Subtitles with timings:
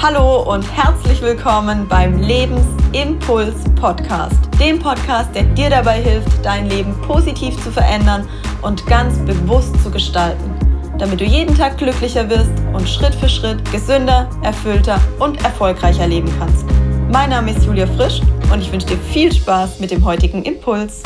[0.00, 4.38] Hallo und herzlich willkommen beim Lebensimpuls Podcast.
[4.60, 8.28] Dem Podcast, der dir dabei hilft, dein Leben positiv zu verändern
[8.62, 10.54] und ganz bewusst zu gestalten,
[10.98, 16.32] damit du jeden Tag glücklicher wirst und Schritt für Schritt gesünder, erfüllter und erfolgreicher leben
[16.38, 16.64] kannst.
[17.10, 18.20] Mein Name ist Julia Frisch
[18.52, 21.02] und ich wünsche dir viel Spaß mit dem heutigen Impuls.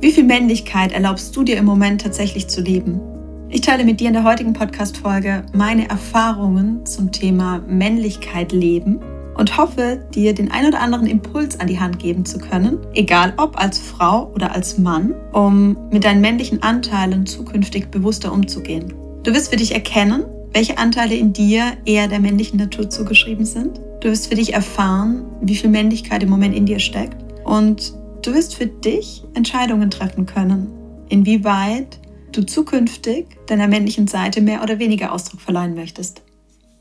[0.00, 3.15] Wie viel Männlichkeit erlaubst du dir im Moment tatsächlich zu leben?
[3.48, 8.98] Ich teile mit dir in der heutigen Podcast-Folge meine Erfahrungen zum Thema Männlichkeit leben
[9.36, 13.34] und hoffe, dir den ein oder anderen Impuls an die Hand geben zu können, egal
[13.36, 18.92] ob als Frau oder als Mann, um mit deinen männlichen Anteilen zukünftig bewusster umzugehen.
[19.22, 23.80] Du wirst für dich erkennen, welche Anteile in dir eher der männlichen Natur zugeschrieben sind.
[24.00, 27.24] Du wirst für dich erfahren, wie viel Männlichkeit im Moment in dir steckt.
[27.44, 30.72] Und du wirst für dich Entscheidungen treffen können,
[31.08, 32.00] inwieweit
[32.36, 36.22] du zukünftig deiner männlichen Seite mehr oder weniger Ausdruck verleihen möchtest.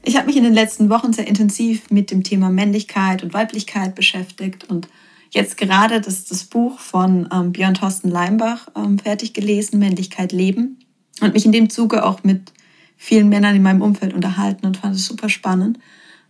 [0.04, 3.96] Ich habe mich in den letzten Wochen sehr intensiv mit dem Thema Männlichkeit und Weiblichkeit
[3.96, 4.88] beschäftigt und
[5.32, 10.80] jetzt gerade das, das Buch von ähm, Björn Thorsten Leimbach ähm, fertig gelesen, Männlichkeit leben,
[11.22, 12.52] und mich in dem Zuge auch mit
[12.98, 15.80] vielen Männern in meinem Umfeld unterhalten und fand es super spannend,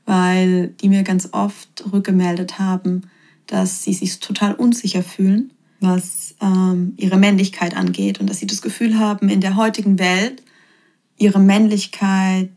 [0.06, 3.10] weil die mir ganz oft rückgemeldet haben,
[3.48, 8.62] dass sie sich total unsicher fühlen was ähm, ihre Männlichkeit angeht und dass sie das
[8.62, 10.42] Gefühl haben, in der heutigen Welt
[11.18, 12.52] ihre Männlichkeit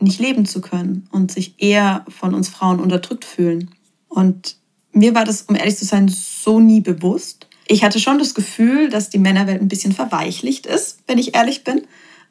[0.00, 3.70] nicht leben zu können und sich eher von uns Frauen unterdrückt fühlen.
[4.08, 4.56] Und
[4.92, 7.48] mir war das, um ehrlich zu sein, so nie bewusst.
[7.66, 11.64] Ich hatte schon das Gefühl, dass die Männerwelt ein bisschen verweichlicht ist, wenn ich ehrlich
[11.64, 11.82] bin.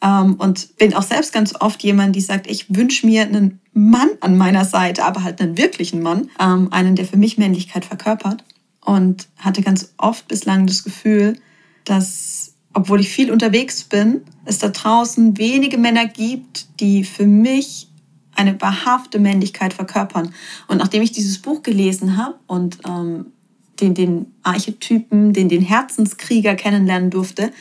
[0.01, 4.09] Ähm, und bin auch selbst ganz oft jemand, die sagt, ich wünsche mir einen Mann
[4.21, 8.43] an meiner Seite, aber halt einen wirklichen Mann, ähm, einen, der für mich Männlichkeit verkörpert
[8.87, 11.37] und hatte ganz oft bislang das Gefühl,
[11.83, 17.89] dass, obwohl ich viel unterwegs bin, es da draußen wenige Männer gibt, die für mich
[18.33, 20.33] eine wahrhafte Männlichkeit verkörpern.
[20.69, 23.25] Und nachdem ich dieses Buch gelesen habe und ähm,
[23.81, 27.51] den, den Archetypen, den, den Herzenskrieger kennenlernen durfte,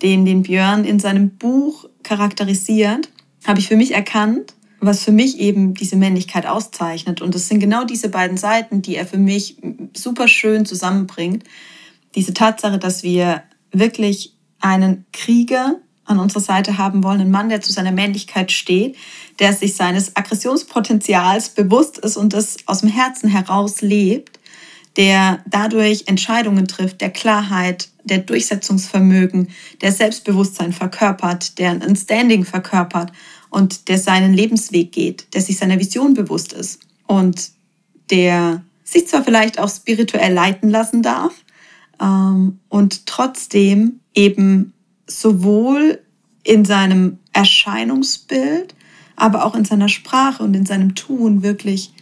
[0.00, 3.10] den den Björn in seinem Buch charakterisiert,
[3.44, 7.20] habe ich für mich erkannt, was für mich eben diese Männlichkeit auszeichnet.
[7.20, 9.58] Und das sind genau diese beiden Seiten, die er für mich
[9.94, 11.44] super schön zusammenbringt.
[12.14, 13.42] Diese Tatsache, dass wir
[13.72, 18.96] wirklich einen Krieger an unserer Seite haben wollen, einen Mann, der zu seiner Männlichkeit steht,
[19.38, 24.40] der sich seines Aggressionspotenzials bewusst ist und das aus dem Herzen heraus lebt,
[24.96, 29.48] der dadurch Entscheidungen trifft, der Klarheit, der Durchsetzungsvermögen,
[29.82, 33.12] der Selbstbewusstsein verkörpert, der ein Standing verkörpert
[33.50, 37.50] und der seinen Lebensweg geht, der sich seiner Vision bewusst ist und
[38.10, 41.32] der sich zwar vielleicht auch spirituell leiten lassen darf
[42.00, 44.72] ähm, und trotzdem eben
[45.06, 46.00] sowohl
[46.42, 48.74] in seinem Erscheinungsbild,
[49.16, 51.92] aber auch in seiner Sprache und in seinem Tun wirklich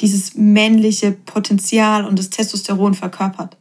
[0.00, 3.56] dieses männliche Potenzial und das Testosteron verkörpert.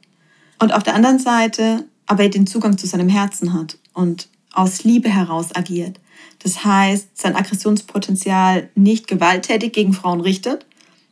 [0.59, 5.09] Und auf der anderen Seite aber den Zugang zu seinem Herzen hat und aus Liebe
[5.09, 5.99] heraus agiert.
[6.39, 10.65] Das heißt, sein Aggressionspotenzial nicht gewalttätig gegen Frauen richtet,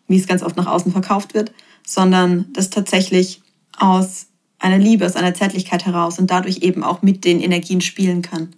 [0.07, 1.51] wie es ganz oft nach außen verkauft wird,
[1.85, 3.41] sondern das tatsächlich
[3.77, 4.27] aus
[4.59, 8.49] einer Liebe, aus einer Zärtlichkeit heraus und dadurch eben auch mit den Energien spielen kann.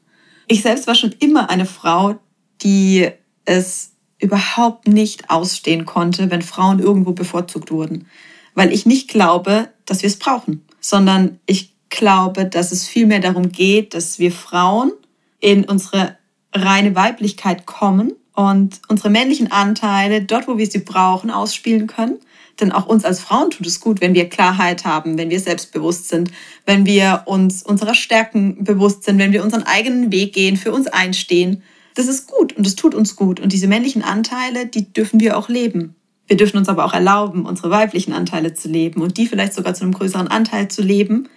[0.48, 2.20] Ich selbst war schon immer eine Frau,
[2.62, 3.10] die
[3.46, 8.08] es überhaupt nicht ausstehen konnte, wenn Frauen irgendwo bevorzugt wurden,
[8.56, 13.52] weil ich nicht glaube, dass wir es brauchen, sondern ich glaube, dass es vielmehr darum
[13.52, 14.92] geht, dass wir Frauen
[15.40, 16.18] in unsere
[16.54, 22.20] reine Weiblichkeit kommen und unsere männlichen Anteile dort, wo wir sie brauchen, ausspielen können.
[22.60, 26.10] Denn auch uns als Frauen tut es gut, wenn wir Klarheit haben, wenn wir selbstbewusst
[26.10, 26.32] sind,
[26.66, 30.88] wenn wir uns unserer Stärken bewusst sind, wenn wir unseren eigenen Weg gehen, für uns
[30.88, 31.64] einstehen.
[31.96, 33.40] Das ist gut und es tut uns gut.
[33.40, 35.96] Und diese männlichen Anteile, die dürfen wir auch leben.
[36.28, 39.74] Wir dürfen uns aber auch erlauben, unsere weiblichen Anteile zu leben und die vielleicht sogar
[39.74, 41.28] zu einem größeren Anteil zu leben,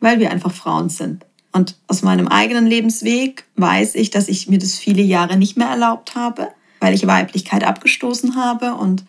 [0.00, 1.24] weil wir einfach Frauen sind.
[1.54, 5.68] Und aus meinem eigenen Lebensweg weiß ich, dass ich mir das viele Jahre nicht mehr
[5.68, 6.48] erlaubt habe,
[6.80, 9.04] weil ich Weiblichkeit abgestoßen habe und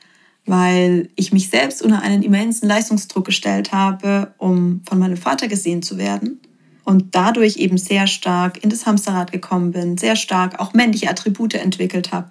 [0.45, 5.81] weil ich mich selbst unter einen immensen Leistungsdruck gestellt habe, um von meinem Vater gesehen
[5.81, 6.39] zu werden.
[6.83, 11.55] Und dadurch eben sehr stark in das Hamsterrad gekommen bin, sehr stark auch männliche Attribute
[11.55, 12.29] entwickelt habe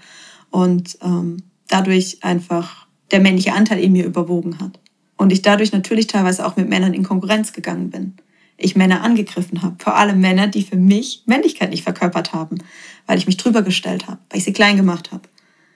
[0.50, 4.78] und ähm, dadurch einfach der männliche Anteil in mir überwogen hat.
[5.16, 8.14] Und ich dadurch natürlich teilweise auch mit Männern in Konkurrenz gegangen bin
[8.56, 9.76] ich Männer angegriffen habe.
[9.78, 12.58] Vor allem Männer, die für mich Männlichkeit nicht verkörpert haben,
[13.06, 15.28] weil ich mich drüber gestellt habe, weil ich sie klein gemacht habe.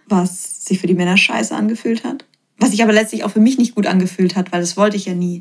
[0.06, 2.24] Was sich für die Männer scheiße angefühlt hat.
[2.58, 5.06] Was sich aber letztlich auch für mich nicht gut angefühlt hat, weil das wollte ich
[5.06, 5.40] ja nie.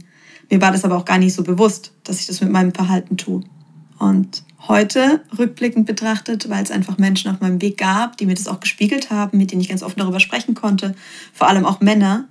[0.49, 3.17] Mir war das aber auch gar nicht so bewusst, dass ich das mit meinem Verhalten
[3.17, 3.43] tue.
[3.99, 8.47] Und heute, rückblickend betrachtet, weil es einfach Menschen auf meinem Weg gab, die mir das
[8.47, 10.95] auch gespiegelt haben, mit denen ich ganz offen darüber sprechen konnte,
[11.33, 12.27] vor allem auch Männer,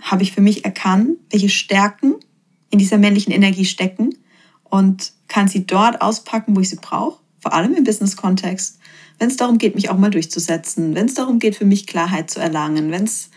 [0.00, 2.11] habe ich für mich erkannt, welche Stärken
[2.72, 4.16] in dieser männlichen Energie stecken
[4.64, 8.78] und kann sie dort auspacken, wo ich sie brauche, vor allem im Business-Kontext,
[9.18, 12.30] wenn es darum geht, mich auch mal durchzusetzen, wenn es darum geht, für mich Klarheit
[12.30, 13.30] zu erlangen, wenn es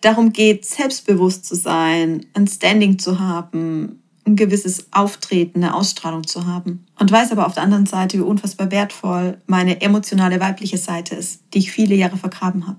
[0.00, 6.46] darum geht, selbstbewusst zu sein, ein Standing zu haben, ein gewisses Auftreten, eine Ausstrahlung zu
[6.46, 6.84] haben.
[6.98, 11.42] Und weiß aber auf der anderen Seite, wie unfassbar wertvoll meine emotionale weibliche Seite ist,
[11.54, 12.78] die ich viele Jahre vergraben habe.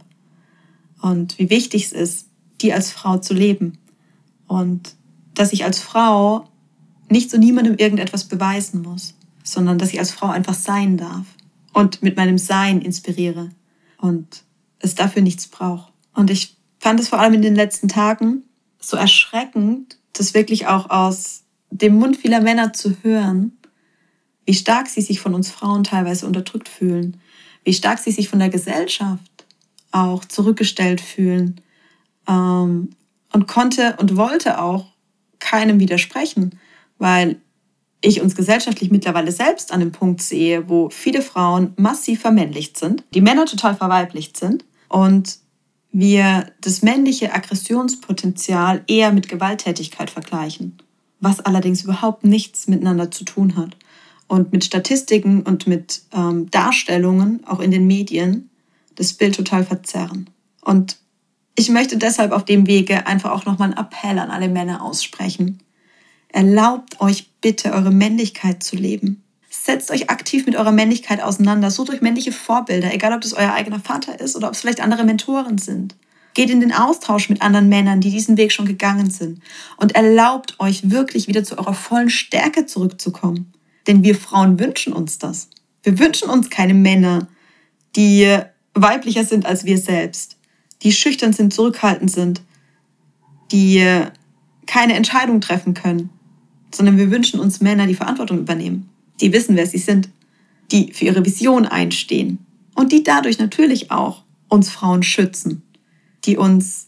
[1.02, 2.28] Und wie wichtig es ist,
[2.62, 3.78] die als Frau zu leben.
[4.48, 4.96] Und
[5.34, 6.50] dass ich als Frau
[7.10, 11.26] nicht zu niemandem irgendetwas beweisen muss, sondern dass ich als Frau einfach sein darf
[11.74, 13.50] und mit meinem Sein inspiriere
[13.98, 14.44] und
[14.80, 15.92] es dafür nichts braucht.
[16.14, 18.44] Und ich fand es vor allem in den letzten Tagen
[18.80, 23.58] so erschreckend, das wirklich auch aus dem Mund vieler Männer zu hören,
[24.46, 27.18] wie stark sie sich von uns Frauen teilweise unterdrückt fühlen,
[27.64, 29.46] wie stark sie sich von der Gesellschaft
[29.92, 31.62] auch zurückgestellt fühlen
[32.28, 32.90] ähm,
[33.32, 34.93] und konnte und wollte auch
[35.44, 36.58] keinem widersprechen,
[36.98, 37.38] weil
[38.02, 43.04] ich uns gesellschaftlich mittlerweile selbst an dem Punkt sehe, wo viele Frauen massiv vermännlicht sind,
[43.14, 45.38] die Männer total verweiblicht sind und
[45.92, 50.78] wir das männliche Aggressionspotenzial eher mit Gewalttätigkeit vergleichen,
[51.20, 53.78] was allerdings überhaupt nichts miteinander zu tun hat.
[54.28, 58.50] Und mit Statistiken und mit ähm, Darstellungen, auch in den Medien,
[58.96, 60.30] das Bild total verzerren.
[60.62, 60.98] Und
[61.56, 65.60] ich möchte deshalb auf dem Wege einfach auch nochmal einen Appell an alle Männer aussprechen.
[66.30, 69.24] Erlaubt euch bitte, eure Männlichkeit zu leben.
[69.50, 71.70] Setzt euch aktiv mit eurer Männlichkeit auseinander.
[71.70, 74.82] Sucht euch männliche Vorbilder, egal ob das euer eigener Vater ist oder ob es vielleicht
[74.82, 75.96] andere Mentoren sind.
[76.34, 79.40] Geht in den Austausch mit anderen Männern, die diesen Weg schon gegangen sind.
[79.78, 83.54] Und erlaubt euch wirklich wieder zu eurer vollen Stärke zurückzukommen.
[83.86, 85.50] Denn wir Frauen wünschen uns das.
[85.84, 87.28] Wir wünschen uns keine Männer,
[87.96, 88.40] die
[88.74, 90.38] weiblicher sind als wir selbst,
[90.84, 92.42] die schüchtern sind, zurückhaltend sind,
[93.52, 93.86] die
[94.66, 96.10] keine Entscheidung treffen können,
[96.74, 98.90] sondern wir wünschen uns Männer, die Verantwortung übernehmen,
[99.22, 100.10] die wissen, wer sie sind,
[100.72, 102.40] die für ihre Vision einstehen
[102.76, 105.62] und die dadurch natürlich auch uns Frauen schützen,
[106.26, 106.88] die uns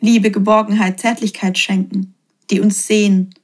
[0.00, 2.14] Liebe, Geborgenheit, Zärtlichkeit schenken,
[2.50, 3.34] die uns sehen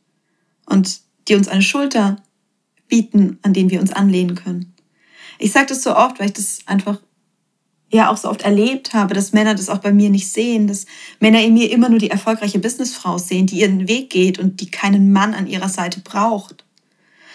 [0.67, 2.23] und die uns eine Schulter
[2.89, 4.73] bieten, an denen wir uns anlehnen können.
[5.39, 7.01] Ich sage das so oft, weil ich das einfach
[7.91, 10.87] ja auch so oft erlebt habe, dass Männer das auch bei mir nicht sehen, dass
[11.21, 14.71] Männer in mir immer nur die erfolgreiche Businessfrau sehen, die ihren Weg geht und die
[14.71, 16.65] keinen Mann an ihrer Seite braucht.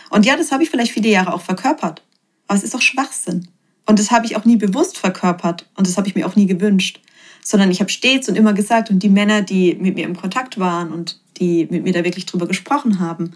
[0.09, 2.01] Und ja, das habe ich vielleicht viele Jahre auch verkörpert.
[2.47, 3.47] Aber es ist doch Schwachsinn.
[3.85, 5.67] Und das habe ich auch nie bewusst verkörpert.
[5.75, 6.99] Und das habe ich mir auch nie gewünscht.
[7.43, 10.59] Sondern ich habe stets und immer gesagt, und die Männer, die mit mir im Kontakt
[10.59, 13.31] waren und die mit mir da wirklich drüber gesprochen haben,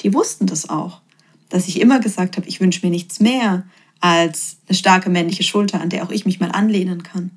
[0.00, 1.02] die wussten das auch.
[1.50, 3.64] Dass ich immer gesagt habe, ich wünsche mir nichts mehr
[4.00, 7.30] als eine starke männliche Schulter, an der auch ich mich mal anlehnen kann.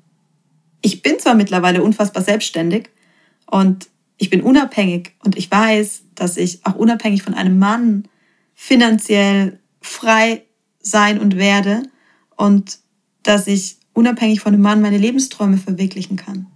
[0.80, 2.90] Ich bin zwar mittlerweile unfassbar selbstständig
[3.46, 8.04] und ich bin unabhängig und ich weiß, dass ich auch unabhängig von einem Mann
[8.54, 10.44] finanziell frei
[10.80, 11.84] sein und werde
[12.36, 12.78] und
[13.22, 16.46] dass ich unabhängig von einem Mann meine Lebensträume verwirklichen kann.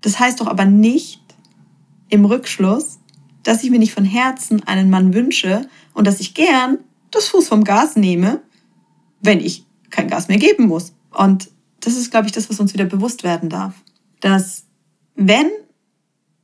[0.00, 1.20] Das heißt doch aber nicht
[2.08, 2.98] im Rückschluss,
[3.42, 6.78] dass ich mir nicht von Herzen einen Mann wünsche und dass ich gern
[7.10, 8.42] das Fuß vom Gas nehme
[9.20, 10.92] wenn ich kein Gas mehr geben muss.
[11.10, 11.50] Und
[11.80, 13.74] das ist, glaube ich, das, was uns wieder bewusst werden darf.
[14.20, 14.64] Dass
[15.14, 15.50] wenn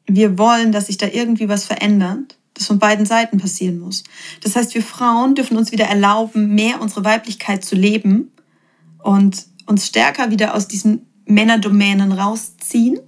[0.06, 4.04] wir wollen, dass sich da irgendwie was verändert, das von beiden Seiten passieren muss.
[4.42, 8.32] Das heißt, wir Frauen dürfen uns wieder erlauben, mehr unsere Weiblichkeit zu leben
[9.02, 12.98] und uns stärker wieder aus diesen Männerdomänen rausziehen.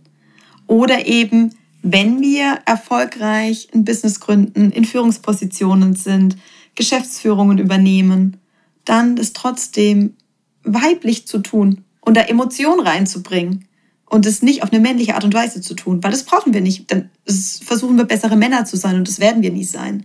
[0.67, 6.37] Oder eben, wenn wir erfolgreich ein Business gründen, in Führungspositionen sind,
[6.75, 8.37] Geschäftsführungen übernehmen,
[8.89, 10.15] dann das trotzdem
[10.65, 13.67] weiblich zu tun und da Emotionen reinzubringen
[14.07, 16.61] und es nicht auf eine männliche Art und Weise zu tun, weil das brauchen wir
[16.61, 16.91] nicht.
[16.91, 17.11] Dann
[17.63, 20.05] versuchen wir bessere Männer zu sein und das werden wir nie sein,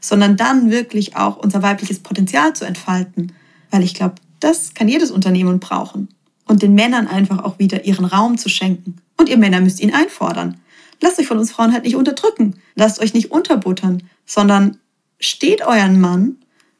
[0.00, 3.32] sondern dann wirklich auch unser weibliches Potenzial zu entfalten,
[3.70, 6.08] weil ich glaube, das kann jedes Unternehmen brauchen
[6.46, 8.96] und den Männern einfach auch wieder ihren Raum zu schenken.
[9.16, 10.60] Und ihr Männer müsst ihn einfordern.
[11.00, 14.78] Lasst euch von uns Frauen halt nicht unterdrücken, lasst euch nicht unterbuttern, sondern
[15.20, 16.36] steht euren Mann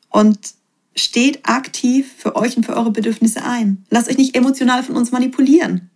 [0.08, 0.38] und
[0.98, 3.84] steht aktiv für euch und für eure Bedürfnisse ein.
[3.90, 5.90] Lasst euch nicht emotional von uns manipulieren.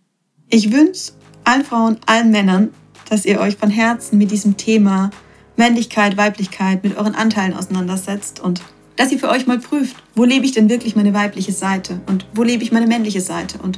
[0.49, 2.69] Ich wünsche allen Frauen, allen Männern,
[3.09, 5.11] dass ihr euch von Herzen mit diesem Thema
[5.57, 8.61] Männlichkeit, Weiblichkeit, mit euren Anteilen auseinandersetzt und
[8.95, 12.25] dass ihr für euch mal prüft, wo lebe ich denn wirklich meine weibliche Seite und
[12.33, 13.77] wo lebe ich meine männliche Seite und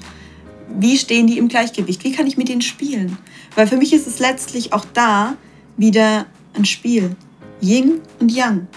[0.77, 3.17] wie stehen die im Gleichgewicht, wie kann ich mit denen spielen.
[3.55, 5.35] Weil für mich ist es letztlich auch da
[5.77, 7.15] wieder ein Spiel,
[7.61, 8.67] Yin und Yang.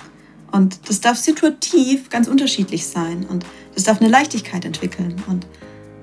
[0.52, 5.16] Und das darf situativ ganz unterschiedlich sein und das darf eine Leichtigkeit entwickeln.
[5.26, 5.46] Und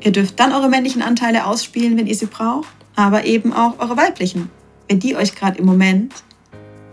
[0.01, 3.97] ihr dürft dann eure männlichen Anteile ausspielen, wenn ihr sie braucht, aber eben auch eure
[3.97, 4.49] weiblichen,
[4.87, 6.13] wenn die euch gerade im Moment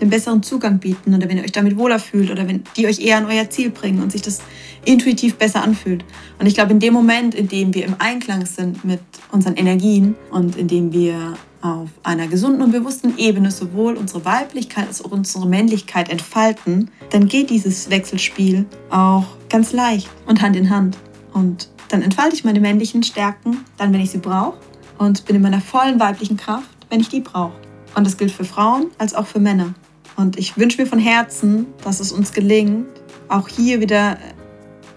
[0.00, 2.98] den besseren Zugang bieten oder wenn ihr euch damit wohler fühlt oder wenn die euch
[2.98, 4.40] eher an euer Ziel bringen und sich das
[4.84, 6.04] intuitiv besser anfühlt.
[6.40, 10.16] Und ich glaube, in dem Moment, in dem wir im Einklang sind mit unseren Energien
[10.30, 15.12] und in dem wir auf einer gesunden und bewussten Ebene sowohl unsere Weiblichkeit als auch
[15.12, 20.98] unsere Männlichkeit entfalten, dann geht dieses Wechselspiel auch ganz leicht und Hand in Hand.
[21.32, 24.58] Und dann entfalte ich meine männlichen Stärken, dann wenn ich sie brauche
[24.98, 27.54] und bin in meiner vollen weiblichen Kraft, wenn ich die brauche.
[27.94, 29.74] Und das gilt für Frauen als auch für Männer.
[30.16, 32.86] Und ich wünsche mir von Herzen, dass es uns gelingt,
[33.28, 34.18] auch hier wieder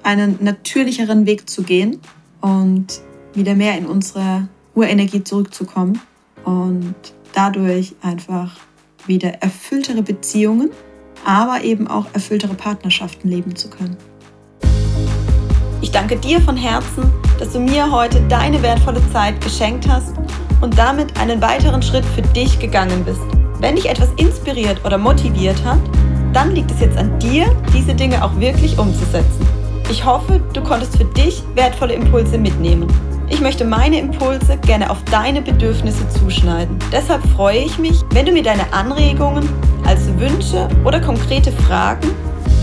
[0.03, 1.99] einen natürlicheren Weg zu gehen
[2.41, 3.01] und
[3.33, 6.01] wieder mehr in unsere Urenergie zurückzukommen
[6.45, 6.95] und
[7.33, 8.51] dadurch einfach
[9.05, 10.71] wieder erfülltere Beziehungen,
[11.25, 13.97] aber eben auch erfülltere Partnerschaften leben zu können.
[15.81, 20.15] Ich danke dir von Herzen, dass du mir heute deine wertvolle Zeit geschenkt hast
[20.61, 23.21] und damit einen weiteren Schritt für dich gegangen bist.
[23.59, 25.79] Wenn dich etwas inspiriert oder motiviert hat,
[26.33, 29.47] dann liegt es jetzt an dir, diese Dinge auch wirklich umzusetzen.
[29.89, 32.87] Ich hoffe, du konntest für dich wertvolle Impulse mitnehmen.
[33.27, 36.77] Ich möchte meine Impulse gerne auf deine Bedürfnisse zuschneiden.
[36.91, 39.49] Deshalb freue ich mich, wenn du mir deine Anregungen
[39.85, 42.07] als Wünsche oder konkrete Fragen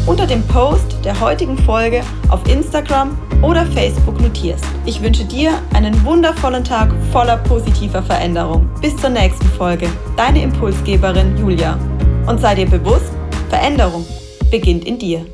[0.07, 4.65] unter dem Post der heutigen Folge auf Instagram oder Facebook notierst.
[4.85, 8.69] Ich wünsche dir einen wundervollen Tag voller positiver Veränderung.
[8.81, 9.89] Bis zur nächsten Folge.
[10.17, 11.79] Deine Impulsgeberin Julia.
[12.27, 13.13] Und sei dir bewusst,
[13.49, 14.07] Veränderung
[14.51, 15.25] beginnt in dir.